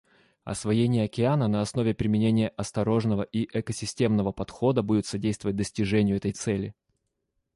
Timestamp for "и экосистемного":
3.21-4.31